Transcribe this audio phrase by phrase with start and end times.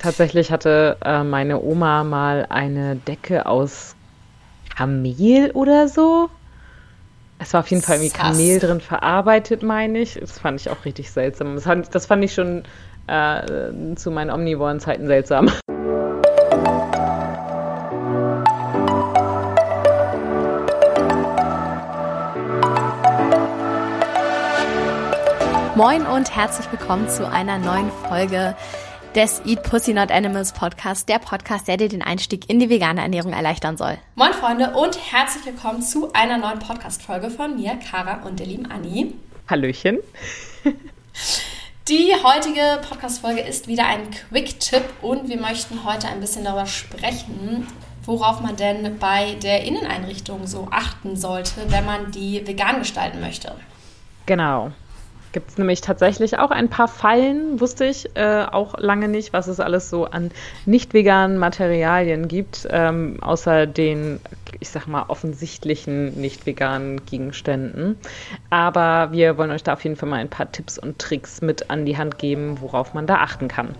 [0.00, 3.94] tatsächlich hatte äh, meine Oma mal eine Decke aus
[4.74, 6.30] Kamel oder so.
[7.38, 8.20] Es war auf jeden Fall irgendwie Sass.
[8.20, 10.14] Kamel drin verarbeitet, meine ich.
[10.14, 11.54] Das fand ich auch richtig seltsam.
[11.54, 12.64] Das fand, das fand ich schon
[13.06, 15.50] äh, zu meinen omnivoren Zeiten seltsam.
[25.76, 28.54] Moin und herzlich willkommen zu einer neuen Folge
[29.14, 33.00] des Eat Pussy Not Animals Podcast, der Podcast, der dir den Einstieg in die vegane
[33.00, 33.98] Ernährung erleichtern soll.
[34.14, 38.70] Moin Freunde und herzlich willkommen zu einer neuen Podcast-Folge von mir, Kara und der lieben
[38.70, 39.14] Anni.
[39.48, 39.98] Hallöchen.
[41.88, 47.66] Die heutige Podcast-Folge ist wieder ein Quick-Tipp und wir möchten heute ein bisschen darüber sprechen,
[48.04, 53.56] worauf man denn bei der Inneneinrichtung so achten sollte, wenn man die vegan gestalten möchte.
[54.26, 54.70] Genau.
[55.32, 59.46] Gibt es nämlich tatsächlich auch ein paar Fallen, wusste ich äh, auch lange nicht, was
[59.46, 60.32] es alles so an
[60.66, 64.18] nicht veganen Materialien gibt, ähm, außer den,
[64.58, 67.96] ich sag mal, offensichtlichen nicht veganen Gegenständen.
[68.50, 71.70] Aber wir wollen euch da auf jeden Fall mal ein paar Tipps und Tricks mit
[71.70, 73.76] an die Hand geben, worauf man da achten kann.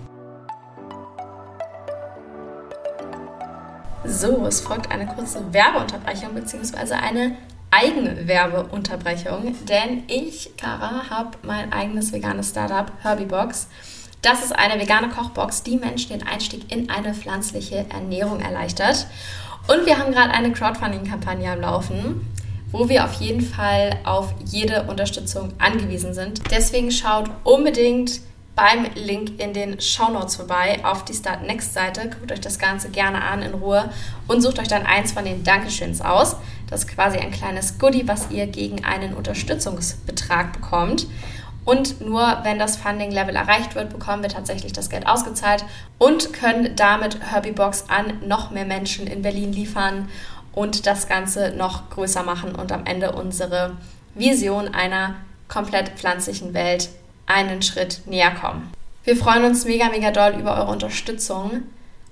[4.05, 6.95] So, es folgt eine kurze Werbeunterbrechung bzw.
[6.95, 7.37] eine
[7.71, 13.69] Eigenwerbeunterbrechung, denn ich, Kara, habe mein eigenes veganes Startup Herbiebox.
[14.23, 19.07] Das ist eine vegane Kochbox, die Menschen den Einstieg in eine pflanzliche Ernährung erleichtert.
[19.67, 22.27] Und wir haben gerade eine Crowdfunding-Kampagne am Laufen,
[22.73, 26.43] wo wir auf jeden Fall auf jede Unterstützung angewiesen sind.
[26.51, 28.21] Deswegen schaut unbedingt
[28.55, 32.11] beim Link in den Show Notes vorbei auf die Start Next Seite.
[32.11, 33.91] Guckt euch das Ganze gerne an in Ruhe
[34.27, 36.37] und sucht euch dann eins von den Dankeschöns aus.
[36.71, 41.07] Das ist quasi ein kleines Goodie, was ihr gegen einen Unterstützungsbetrag bekommt.
[41.65, 45.65] Und nur wenn das Funding-Level erreicht wird, bekommen wir tatsächlich das Geld ausgezahlt
[45.99, 50.09] und können damit Herbie-Box an noch mehr Menschen in Berlin liefern
[50.53, 53.77] und das Ganze noch größer machen und am Ende unsere
[54.15, 55.17] Vision einer
[55.49, 56.89] komplett pflanzlichen Welt
[57.27, 58.73] einen Schritt näher kommen.
[59.05, 61.63] Wir freuen uns mega, mega doll über eure Unterstützung.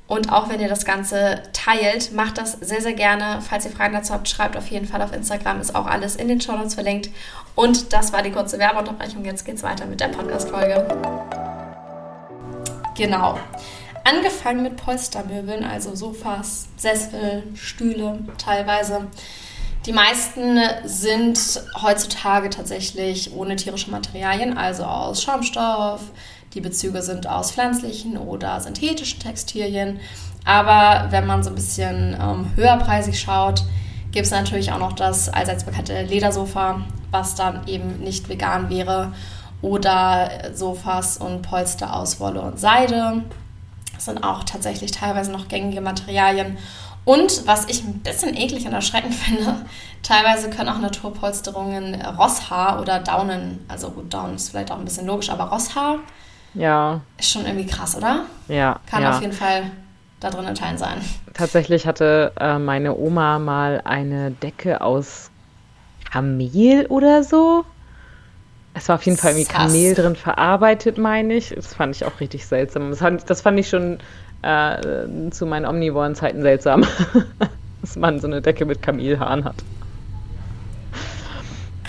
[0.08, 3.42] Und auch wenn ihr das Ganze teilt, macht das sehr, sehr gerne.
[3.46, 5.60] Falls ihr Fragen dazu habt, schreibt auf jeden Fall auf Instagram.
[5.60, 7.10] Ist auch alles in den Show Notes verlinkt.
[7.54, 9.22] Und das war die kurze Werbeunterbrechung.
[9.26, 10.86] Jetzt geht's weiter mit der Podcast-Folge.
[12.96, 13.38] Genau.
[14.02, 19.08] Angefangen mit Polstermöbeln, also Sofas, Sessel, Stühle teilweise.
[19.84, 21.38] Die meisten sind
[21.82, 26.00] heutzutage tatsächlich ohne tierische Materialien, also aus Schaumstoff.
[26.54, 30.00] Die Bezüge sind aus pflanzlichen oder synthetischen Textilien.
[30.44, 33.64] Aber wenn man so ein bisschen ähm, höherpreisig schaut,
[34.12, 39.12] gibt es natürlich auch noch das allseits bekannte Ledersofa, was dann eben nicht vegan wäre.
[39.60, 43.24] Oder Sofas und Polster aus Wolle und Seide.
[43.94, 46.56] Das sind auch tatsächlich teilweise noch gängige Materialien.
[47.04, 49.66] Und was ich ein bisschen eklig und erschreckend finde,
[50.02, 55.06] teilweise können auch Naturpolsterungen Rosshaar oder Daunen, also gut, Daunen ist vielleicht auch ein bisschen
[55.06, 55.98] logisch, aber Rosshaar
[56.54, 58.24] Ja, ist schon irgendwie krass, oder?
[58.48, 59.10] ja, Kann ja.
[59.10, 59.70] auf jeden Fall
[60.20, 60.98] da drin enthalten sein.
[61.34, 65.30] Tatsächlich hatte äh, meine Oma mal eine Decke aus
[66.10, 67.64] Kamel oder so.
[68.74, 69.54] Es war auf jeden Fall irgendwie Sass.
[69.54, 71.50] Kamel drin verarbeitet, meine ich.
[71.54, 72.90] Das fand ich auch richtig seltsam.
[72.90, 73.98] Das fand, das fand ich schon
[74.42, 76.84] äh, zu meinen omnivoren Zeiten seltsam,
[77.80, 79.56] dass man so eine Decke mit Kamelhaaren hat.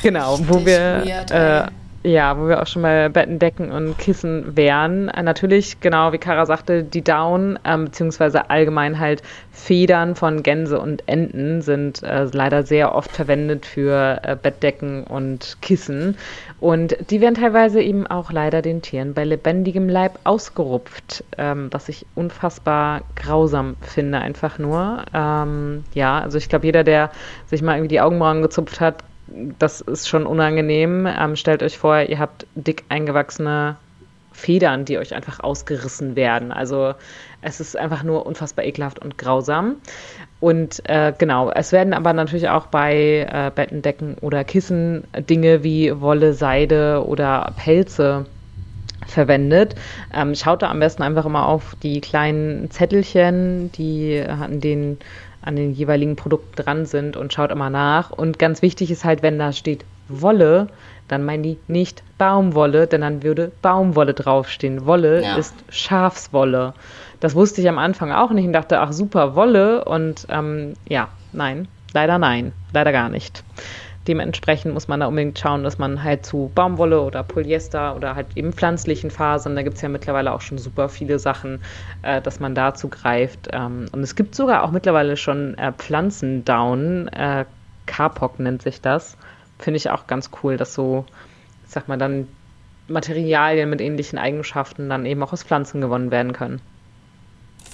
[0.02, 1.68] Genau, wo Richtig wir weird, äh.
[2.04, 5.10] Ja, wo wir auch schon mal Betten, Decken und Kissen wären.
[5.10, 9.22] Äh, natürlich, genau wie Kara sagte, die Down, ähm, beziehungsweise allgemein halt
[9.52, 15.58] Federn von Gänse und Enten sind äh, leider sehr oft verwendet für äh, Bettdecken und
[15.62, 16.16] Kissen.
[16.62, 21.90] Und die werden teilweise eben auch leider den Tieren bei lebendigem Leib ausgerupft, ähm, was
[21.90, 25.04] ich unfassbar grausam finde, einfach nur.
[25.14, 27.12] Ähm, ja, also ich glaube, jeder, der
[27.48, 29.04] sich mal irgendwie die Augenbrauen gezupft hat,
[29.60, 31.08] das ist schon unangenehm.
[31.08, 33.78] Ähm, stellt euch vor, ihr habt dick eingewachsene
[34.32, 36.52] Federn, die euch einfach ausgerissen werden.
[36.52, 36.94] Also
[37.42, 39.76] es ist einfach nur unfassbar ekelhaft und grausam.
[40.40, 45.64] Und äh, genau, es werden aber natürlich auch bei äh, Betten, Decken oder Kissen Dinge
[45.64, 48.26] wie Wolle, Seide oder Pelze
[49.08, 49.76] verwendet.
[50.14, 54.98] Ähm, schaut da am besten einfach immer auf die kleinen Zettelchen, die an den
[55.42, 58.12] an den jeweiligen Produkten dran sind und schaut immer nach.
[58.12, 60.68] Und ganz wichtig ist halt, wenn da steht Wolle,
[61.08, 64.86] dann meinen die nicht Baumwolle, denn dann würde Baumwolle draufstehen.
[64.86, 65.38] Wolle Ja.
[65.38, 66.74] ist Schafswolle.
[67.20, 69.86] Das wusste ich am Anfang auch nicht und dachte, ach super, Wolle.
[69.86, 73.44] Und ähm, ja, nein, leider nein, leider gar nicht.
[74.10, 78.26] Dementsprechend muss man da unbedingt schauen, dass man halt zu Baumwolle oder Polyester oder halt
[78.36, 81.62] eben pflanzlichen Fasern, da gibt es ja mittlerweile auch schon super viele Sachen,
[82.02, 83.50] äh, dass man dazu greift.
[83.54, 87.46] Ähm, und es gibt sogar auch mittlerweile schon äh, Pflanzendown, äh,
[87.86, 89.16] Kapok nennt sich das.
[89.60, 91.06] Finde ich auch ganz cool, dass so,
[91.66, 92.28] ich sag mal, dann
[92.88, 96.62] Materialien mit ähnlichen Eigenschaften dann eben auch aus Pflanzen gewonnen werden können.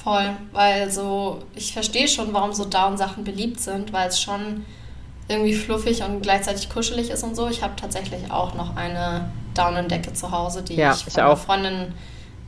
[0.03, 4.65] Voll, weil so, ich verstehe schon, warum so Down-Sachen beliebt sind, weil es schon
[5.27, 7.47] irgendwie fluffig und gleichzeitig kuschelig ist und so.
[7.49, 11.93] Ich habe tatsächlich auch noch eine Daunendecke zu Hause, die ja, ich von einer Freundin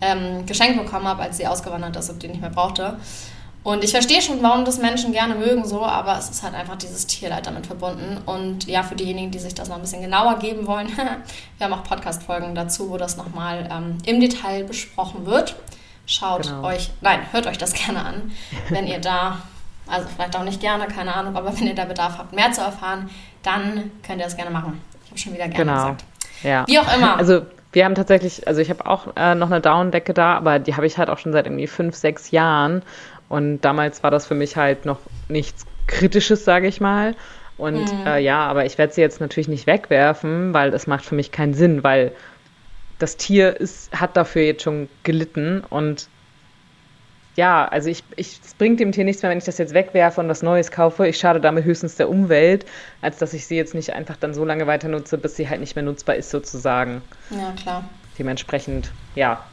[0.01, 2.97] ähm, geschenkt bekommen habe, als sie ausgewandert ist und die nicht mehr brauchte.
[3.63, 6.77] Und ich verstehe schon, warum das Menschen gerne mögen, so, aber es ist halt einfach
[6.77, 8.17] dieses Tierleid damit verbunden.
[8.25, 10.87] Und ja, für diejenigen, die sich das noch ein bisschen genauer geben wollen,
[11.57, 15.57] wir haben auch Podcast-Folgen dazu, wo das nochmal ähm, im Detail besprochen wird.
[16.05, 16.63] Schaut genau.
[16.63, 18.31] euch, nein, hört euch das gerne an,
[18.69, 19.41] wenn ihr da,
[19.89, 22.61] also vielleicht auch nicht gerne, keine Ahnung, aber wenn ihr da Bedarf habt, mehr zu
[22.61, 23.09] erfahren,
[23.43, 24.81] dann könnt ihr das gerne machen.
[25.05, 25.75] Ich habe schon wieder gerne genau.
[25.75, 26.05] gesagt.
[26.43, 26.65] Ja.
[26.67, 27.17] Wie auch immer.
[27.17, 30.75] Also wir haben tatsächlich, also ich habe auch äh, noch eine Down-Decke da, aber die
[30.75, 32.81] habe ich halt auch schon seit irgendwie fünf, sechs Jahren.
[33.29, 37.15] Und damals war das für mich halt noch nichts Kritisches, sage ich mal.
[37.57, 38.07] Und mhm.
[38.07, 41.31] äh, ja, aber ich werde sie jetzt natürlich nicht wegwerfen, weil es macht für mich
[41.31, 42.11] keinen Sinn, weil
[42.99, 46.07] das Tier ist, hat dafür jetzt schon gelitten und
[47.37, 50.19] ja, also ich, ich, es bringt dem Tier nichts mehr, wenn ich das jetzt wegwerfe
[50.19, 51.07] und was Neues kaufe.
[51.07, 52.65] Ich schade damit höchstens der Umwelt,
[53.01, 55.61] als dass ich sie jetzt nicht einfach dann so lange weiter nutze, bis sie halt
[55.61, 57.03] nicht mehr nutzbar ist, sozusagen.
[57.29, 57.83] Ja, klar.
[58.17, 59.43] Dementsprechend, ja,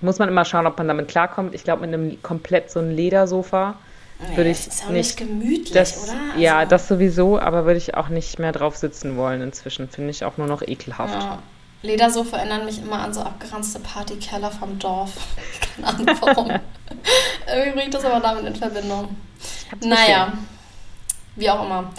[0.00, 1.56] muss man immer schauen, ob man damit klarkommt.
[1.56, 3.74] Ich glaube, mit einem komplett so ein Ledersofa
[4.20, 6.12] nee, würde ich das ist auch nicht, nicht gemütlich, das, oder?
[6.12, 9.88] Also, ja, das sowieso, aber würde ich auch nicht mehr drauf sitzen wollen inzwischen.
[9.88, 11.14] Finde ich auch nur noch ekelhaft.
[11.14, 11.42] Ja.
[11.82, 15.10] Ledersofa erinnern mich immer an so abgeranzte Partykeller vom Dorf.
[15.74, 16.52] Keine Ahnung warum.
[17.52, 19.16] Irgendwie bringt das aber damit in Verbindung.
[19.80, 20.32] Naja,
[21.36, 21.90] wie auch immer.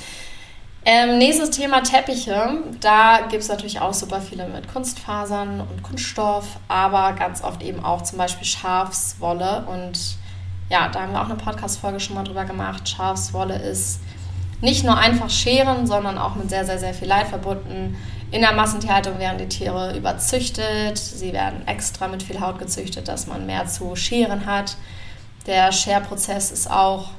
[0.85, 2.57] Ähm, nächstes Thema Teppiche.
[2.81, 7.83] Da gibt es natürlich auch super viele mit Kunstfasern und Kunststoff, aber ganz oft eben
[7.83, 9.65] auch zum Beispiel Schafswolle.
[9.67, 10.17] Und
[10.69, 12.89] ja, da haben wir auch eine Podcast-Folge schon mal drüber gemacht.
[12.89, 14.01] Schafswolle ist
[14.59, 17.95] nicht nur einfach Scheren, sondern auch mit sehr, sehr, sehr viel Leid verbunden.
[18.31, 20.97] In der Massentierhaltung werden die Tiere überzüchtet.
[20.97, 24.75] Sie werden extra mit viel Haut gezüchtet, dass man mehr zu scheren hat.
[25.45, 27.09] Der Scherprozess ist auch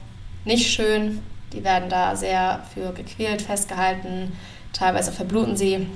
[0.44, 1.23] nicht schön.
[1.53, 4.37] Die werden da sehr für gequält, festgehalten.
[4.73, 5.87] Teilweise verbluten sie.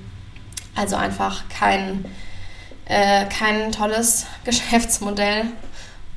[0.75, 2.05] Also einfach kein,
[2.85, 5.47] äh, kein tolles Geschäftsmodell.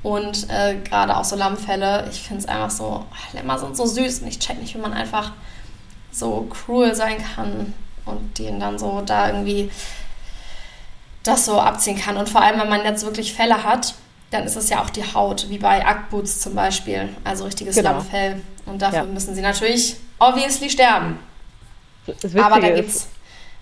[0.04, 4.22] Und äh, gerade auch so Lammfälle, ich finde es einfach so, Lämmer sind so süß
[4.22, 5.34] und ich check nicht, wie man einfach
[6.12, 7.74] so cruel sein kann
[8.06, 9.72] und denen dann so da irgendwie
[11.24, 12.18] das so abziehen kann.
[12.18, 13.94] Und vor allem, wenn man jetzt wirklich Fälle hat,
[14.32, 17.92] dann ist es ja auch die Haut, wie bei Ackboots zum Beispiel, also richtiges genau.
[17.92, 18.42] Lammfell.
[18.66, 19.06] Und dafür ja.
[19.06, 21.20] müssen sie natürlich obviously sterben.
[22.42, 23.08] Aber da gibt es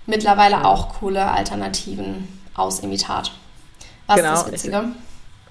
[0.05, 3.31] mittlerweile auch coole Alternativen aus Imitat.
[4.07, 4.33] Was genau.
[4.33, 4.83] ist das Witzige?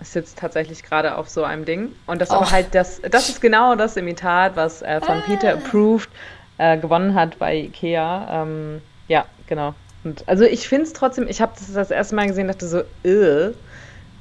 [0.00, 1.92] Ich sitze tatsächlich gerade auf so einem Ding.
[2.06, 2.50] Und das, oh.
[2.50, 5.22] halt das, das ist genau das Imitat, was äh, von ah.
[5.26, 6.08] Peter Approved
[6.58, 8.42] äh, gewonnen hat bei Ikea.
[8.42, 9.74] Ähm, ja, genau.
[10.04, 12.78] Und also ich finde es trotzdem, ich habe das das erste Mal gesehen, dachte so,
[13.08, 13.52] äh,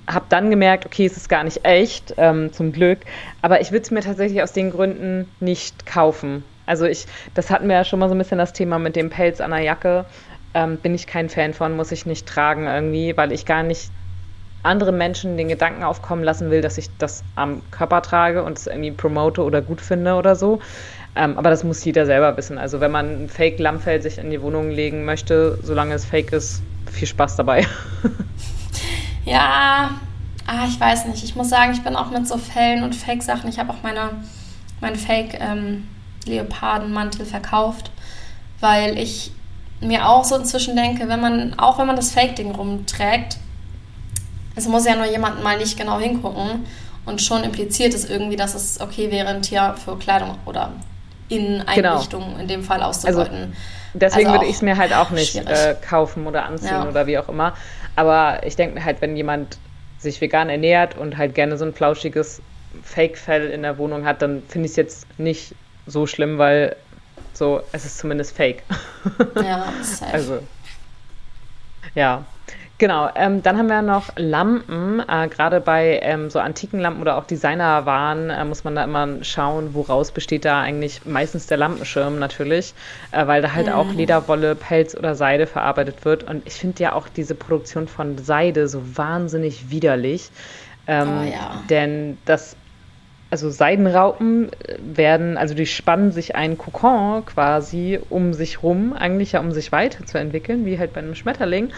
[0.07, 2.99] habe dann gemerkt, okay, es ist gar nicht echt, ähm, zum Glück.
[3.41, 6.43] Aber ich würde es mir tatsächlich aus den Gründen nicht kaufen.
[6.65, 9.09] Also ich, das hatten wir ja schon mal so ein bisschen das Thema mit dem
[9.09, 10.05] Pelz an der Jacke.
[10.53, 13.91] Ähm, bin ich kein Fan von, muss ich nicht tragen irgendwie, weil ich gar nicht
[14.63, 18.67] andere Menschen den Gedanken aufkommen lassen will, dass ich das am Körper trage und es
[18.67, 20.59] irgendwie promote oder gut finde oder so.
[21.15, 22.57] Ähm, aber das muss jeder selber wissen.
[22.57, 26.61] Also wenn man ein Fake-Lammfell sich in die Wohnung legen möchte, solange es fake ist,
[26.91, 27.65] viel Spaß dabei.
[29.25, 29.91] ja,
[30.47, 31.23] ah, ich weiß nicht.
[31.23, 33.47] Ich muss sagen, ich bin auch mit so Fällen und Fake-Sachen.
[33.49, 34.09] Ich habe auch meine,
[34.81, 37.91] meinen Fake-Leopardenmantel ähm, verkauft,
[38.59, 39.31] weil ich
[39.79, 43.37] mir auch so inzwischen denke, wenn man, auch wenn man das Fake-Ding rumträgt,
[44.55, 46.65] es muss ja nur jemand mal nicht genau hingucken
[47.05, 50.71] und schon impliziert es irgendwie, dass es okay wäre, ein Tier für Kleidung oder
[51.29, 52.41] Inneneinrichtungen genau.
[52.41, 53.37] in dem Fall auszubeuten.
[53.37, 53.51] Also,
[53.93, 56.87] deswegen also würde ich es mir halt auch nicht äh, kaufen oder anziehen ja.
[56.87, 57.53] oder wie auch immer.
[57.95, 59.59] Aber ich denke mir halt, wenn jemand
[59.99, 62.41] sich vegan ernährt und halt gerne so ein flauschiges
[62.83, 66.75] Fake-Fell in der Wohnung hat, dann finde ich es jetzt nicht so schlimm, weil
[67.33, 68.63] so, es ist zumindest fake.
[69.35, 70.13] Ja, safe.
[70.13, 70.39] Also,
[71.95, 72.25] ja.
[72.79, 74.99] Genau, ähm, dann haben wir noch Lampen.
[74.99, 79.23] Äh, Gerade bei ähm, so antiken Lampen oder auch Designerwaren äh, muss man da immer
[79.23, 82.75] schauen, woraus besteht da eigentlich meistens der Lampenschirm natürlich,
[83.11, 83.73] äh, weil da halt mhm.
[83.73, 86.23] auch Lederwolle, Pelz oder Seide verarbeitet wird.
[86.23, 90.29] Und ich finde ja auch diese Produktion von Seide so wahnsinnig widerlich.
[90.85, 91.63] Ähm, oh, ja.
[91.71, 92.55] Denn das
[93.29, 99.39] also Seidenraupen werden, also die spannen sich einen Kokon quasi um sich rum, eigentlich ja
[99.39, 101.71] um sich weiterzuentwickeln, wie halt bei einem Schmetterling.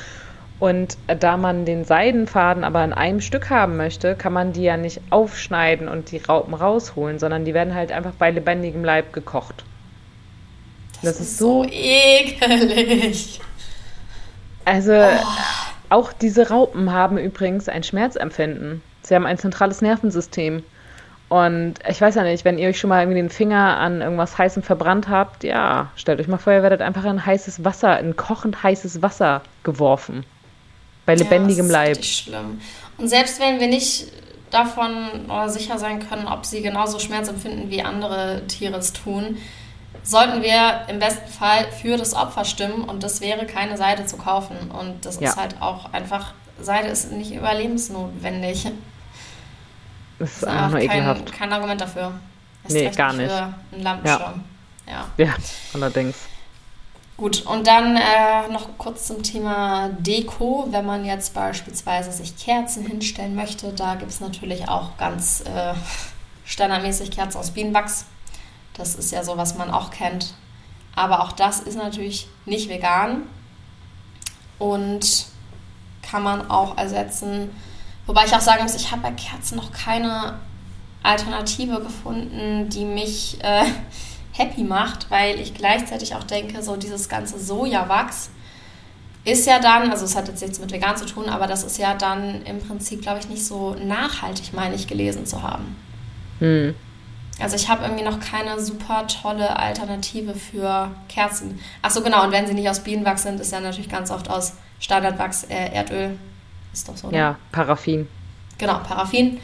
[0.59, 4.75] Und da man den Seidenfaden aber in einem Stück haben möchte, kann man die ja
[4.75, 9.63] nicht aufschneiden und die Raupen rausholen, sondern die werden halt einfach bei lebendigem Leib gekocht.
[11.01, 13.39] Das, das ist, so ekelig.
[14.65, 15.25] Also oh.
[15.89, 18.81] auch diese Raupen haben übrigens ein Schmerzempfinden.
[19.01, 20.61] Sie haben ein zentrales Nervensystem.
[21.29, 24.37] Und ich weiß ja nicht, wenn ihr euch schon mal irgendwie den Finger an irgendwas
[24.37, 28.15] Heißem verbrannt habt, ja, stellt euch mal vor, ihr werdet einfach in heißes Wasser, in
[28.15, 30.25] kochend heißes Wasser geworfen.
[31.05, 32.05] Bei lebendigem ja, das ist Leib.
[32.05, 32.61] schlimm.
[32.97, 34.07] Und selbst wenn wir nicht
[34.51, 39.37] davon oder sicher sein können, ob sie genauso Schmerz empfinden, wie andere Tiere es tun,
[40.03, 44.17] sollten wir im besten Fall für das Opfer stimmen und das wäre keine Seide zu
[44.17, 44.71] kaufen.
[44.71, 45.29] Und das ja.
[45.29, 48.67] ist halt auch einfach, Seide ist nicht überlebensnotwendig.
[50.19, 51.31] Das ist, das ist einfach nur ekelhaft.
[51.31, 52.13] Kein Argument dafür.
[52.63, 53.31] Erst nee, gar nicht.
[53.31, 54.43] Für einen Lampenschirm.
[54.87, 55.05] Ja.
[55.17, 55.25] ja.
[55.25, 55.33] ja,
[55.73, 56.15] allerdings.
[57.19, 60.67] Gut, und dann äh, noch kurz zum Thema Deko.
[60.69, 65.73] Wenn man jetzt beispielsweise sich Kerzen hinstellen möchte, da gibt es natürlich auch ganz äh,
[66.45, 68.05] standardmäßig Kerzen aus Bienenwachs.
[68.73, 70.33] Das ist ja so, was man auch kennt.
[70.95, 73.23] Aber auch das ist natürlich nicht vegan
[74.57, 75.25] und
[76.01, 77.49] kann man auch ersetzen.
[78.05, 80.39] Wobei ich auch sagen muss, ich habe bei Kerzen noch keine
[81.03, 83.65] Alternative gefunden, die mich äh,
[84.39, 88.31] happy macht, weil ich gleichzeitig auch denke, so dieses ganze Sojawachs
[89.25, 91.77] ist ja dann, also es hat jetzt nichts mit vegan zu tun, aber das ist
[91.77, 95.75] ja dann im Prinzip, glaube ich, nicht so nachhaltig, meine ich, gelesen zu haben.
[96.39, 96.73] Hm.
[97.39, 101.59] Also ich habe irgendwie noch keine super tolle Alternative für Kerzen.
[101.81, 104.29] Ach so, genau, und wenn sie nicht aus Bienenwachs sind, ist ja natürlich ganz oft
[104.29, 106.17] aus Standardwachs äh, Erdöl.
[106.73, 107.09] Ist doch so.
[107.09, 107.17] Ne?
[107.17, 108.07] Ja, Paraffin.
[108.57, 109.39] Genau, Paraffin.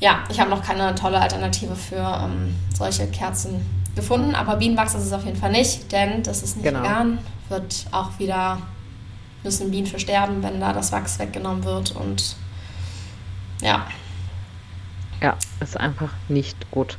[0.00, 5.04] Ja, ich habe noch keine tolle Alternative für ähm, solche Kerzen gefunden, aber Bienenwachs ist
[5.04, 6.80] es auf jeden Fall nicht, denn das ist nicht genau.
[6.80, 8.58] vegan, wird auch wieder,
[9.42, 12.36] müssen Bienen versterben, wenn da das Wachs weggenommen wird und
[13.60, 13.86] ja.
[15.22, 16.98] Ja, ist einfach nicht gut.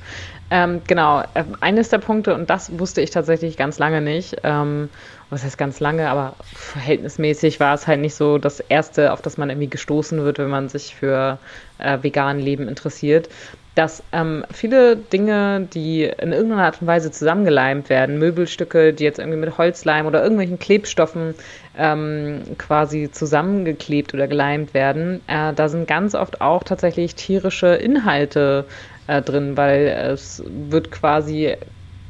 [0.51, 4.89] Ähm, genau, äh, eines der Punkte, und das wusste ich tatsächlich ganz lange nicht, ähm,
[5.31, 9.37] was heißt ganz lange, aber verhältnismäßig war es halt nicht so das Erste, auf das
[9.37, 11.39] man irgendwie gestoßen wird, wenn man sich für
[11.79, 13.27] äh, vegan Leben interessiert,
[13.75, 19.19] dass ähm, viele Dinge, die in irgendeiner Art und Weise zusammengeleimt werden, Möbelstücke, die jetzt
[19.19, 21.35] irgendwie mit Holzleim oder irgendwelchen Klebstoffen
[21.77, 28.65] ähm, quasi zusammengeklebt oder geleimt werden, äh, da sind ganz oft auch tatsächlich tierische Inhalte
[29.07, 31.55] äh, drin, weil es wird quasi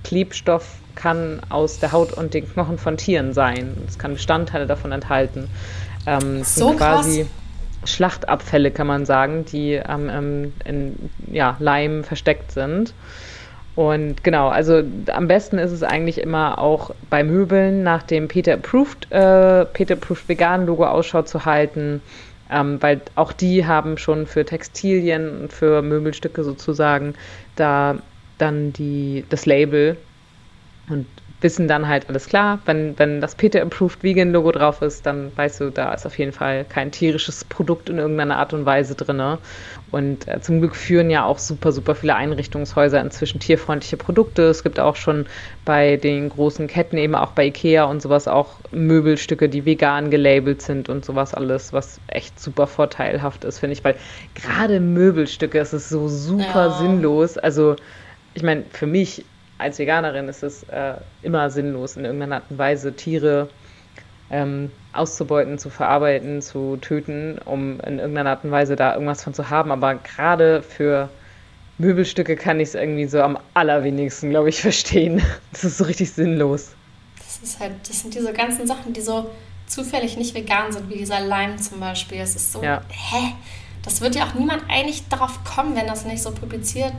[0.03, 3.75] Klebstoff kann aus der Haut und den Knochen von Tieren sein.
[3.87, 5.49] Es kann Bestandteile davon enthalten.
[6.05, 7.29] Ähm, so quasi krass.
[7.87, 12.93] Schlachtabfälle, kann man sagen, die ähm, ähm, in ja, Leim versteckt sind.
[13.75, 18.53] Und genau, also am besten ist es eigentlich immer auch bei Möbeln nach dem Peter
[18.53, 22.01] Approved, äh, Peter Approved Vegan Logo Ausschau zu halten,
[22.49, 27.15] ähm, weil auch die haben schon für Textilien und für Möbelstücke sozusagen
[27.57, 27.97] da
[28.37, 29.97] dann die, das Label
[30.89, 31.05] und
[31.45, 32.57] wissen dann halt alles klar.
[32.65, 36.17] Wenn, wenn das Peter Approved Vegan Logo drauf ist, dann weißt du, da ist auf
[36.17, 39.37] jeden Fall kein tierisches Produkt in irgendeiner Art und Weise drin.
[39.91, 44.41] Und äh, zum Glück führen ja auch super, super viele Einrichtungshäuser inzwischen tierfreundliche Produkte.
[44.41, 45.27] Es gibt auch schon
[45.65, 50.63] bei den großen Ketten, eben auch bei Ikea und sowas, auch Möbelstücke, die vegan gelabelt
[50.63, 53.83] sind und sowas alles, was echt super vorteilhaft ist, finde ich.
[53.83, 53.97] Weil
[54.33, 56.77] gerade Möbelstücke, es ist so super ja.
[56.79, 57.37] sinnlos.
[57.37, 57.75] Also,
[58.33, 59.23] ich meine, für mich
[59.57, 63.49] als Veganerin ist es äh, immer sinnlos, in irgendeiner Art und Weise Tiere
[64.29, 69.33] ähm, auszubeuten, zu verarbeiten, zu töten, um in irgendeiner Art und Weise da irgendwas von
[69.33, 69.71] zu haben.
[69.71, 71.09] Aber gerade für
[71.77, 75.21] Möbelstücke kann ich es irgendwie so am allerwenigsten, glaube ich, verstehen.
[75.51, 76.71] Das ist so richtig sinnlos.
[77.17, 79.29] Das ist halt, das sind diese ganzen Sachen, die so
[79.67, 82.19] zufällig nicht vegan sind, wie dieser Leim zum Beispiel.
[82.19, 82.81] Es ist so, ja.
[82.89, 83.33] hä?
[83.83, 86.93] Das wird ja auch niemand eigentlich darauf kommen, wenn das nicht so publiziert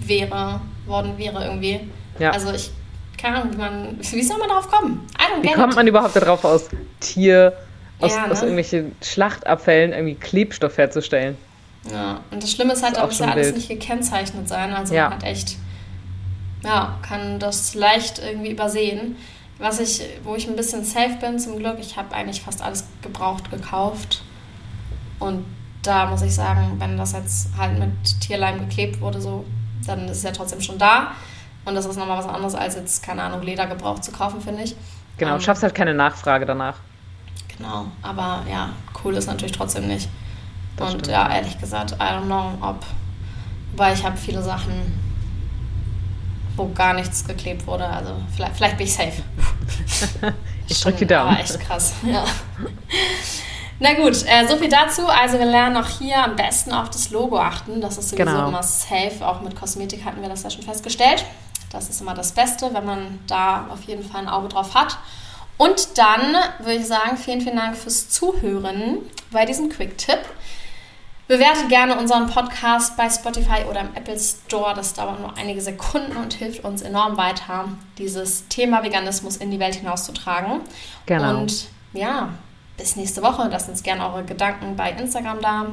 [0.00, 1.80] wäre, worden wäre irgendwie.
[2.18, 2.30] Ja.
[2.30, 2.70] Also ich,
[3.16, 5.06] keine Ahnung, wie man, wie soll man darauf kommen?
[5.42, 6.68] wie kommt man überhaupt darauf, aus
[7.00, 7.52] Tier,
[8.00, 8.32] aus, ja, ne?
[8.32, 11.36] aus irgendwelchen Schlachtabfällen irgendwie Klebstoff herzustellen?
[11.90, 14.72] Ja, und das Schlimme ist halt, da muss ja alles nicht gekennzeichnet sein.
[14.72, 15.04] Also ja.
[15.04, 15.56] man hat echt,
[16.64, 19.16] ja, kann das leicht irgendwie übersehen.
[19.58, 22.84] Was ich, wo ich ein bisschen safe bin zum Glück, ich habe eigentlich fast alles
[23.02, 24.22] gebraucht gekauft.
[25.18, 25.44] Und
[25.82, 29.44] da muss ich sagen, wenn das jetzt halt mit Tierleim geklebt wurde, so,
[29.86, 31.12] dann ist es ja trotzdem schon da.
[31.68, 34.62] Und das ist nochmal was anderes, als jetzt, keine Ahnung, Leder gebraucht zu kaufen, finde
[34.62, 34.74] ich.
[35.18, 36.76] Genau, ähm, schaffst halt keine Nachfrage danach.
[37.56, 38.70] Genau, aber ja,
[39.04, 40.08] cool ist natürlich trotzdem nicht.
[40.76, 41.08] Das und stimmt.
[41.08, 42.84] ja, ehrlich gesagt, I don't know, ob
[43.76, 44.98] weil ich habe viele Sachen,
[46.56, 47.86] wo gar nichts geklebt wurde.
[47.86, 49.22] Also vielleicht, vielleicht bin ich safe.
[50.68, 51.36] ich drücke die Daumen.
[51.36, 52.24] Ah, echt krass, ja.
[53.80, 55.06] Na gut, äh, so viel dazu.
[55.06, 57.80] Also wir lernen auch hier am besten auf das Logo achten.
[57.80, 58.48] Das ist sowieso genau.
[58.48, 59.18] immer safe.
[59.20, 61.24] Auch mit Kosmetik hatten wir das ja schon festgestellt.
[61.70, 64.98] Das ist immer das Beste, wenn man da auf jeden Fall ein Auge drauf hat.
[65.58, 68.98] Und dann würde ich sagen, vielen, vielen Dank fürs Zuhören
[69.30, 70.20] bei diesem Quick-Tipp.
[71.26, 74.72] Bewertet gerne unseren Podcast bei Spotify oder im Apple Store.
[74.74, 77.66] Das dauert nur einige Sekunden und hilft uns enorm weiter,
[77.98, 80.62] dieses Thema Veganismus in die Welt hinauszutragen.
[81.04, 81.40] Genau.
[81.40, 82.30] Und ja,
[82.78, 83.46] bis nächste Woche.
[83.50, 85.66] Lasst uns gerne eure Gedanken bei Instagram da.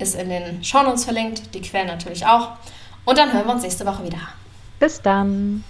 [0.00, 2.52] Ist in den Shownotes verlinkt, die Quellen natürlich auch.
[3.04, 4.18] Und dann hören wir uns nächste Woche wieder.
[4.80, 5.62] Bis dann.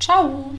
[0.00, 0.57] Ciao.